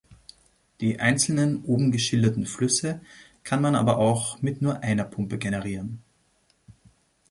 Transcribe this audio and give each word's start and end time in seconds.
Die 0.79 0.99
einzelnen 0.99 1.61
oben 1.63 1.91
geschilderten 1.91 2.47
Flüsse 2.47 3.01
kann 3.43 3.61
man 3.61 3.75
aber 3.75 3.97
auch 3.99 4.41
mit 4.41 4.59
nur 4.59 4.79
einer 4.81 5.03
Pumpe 5.03 5.37
generieren. 5.37 6.01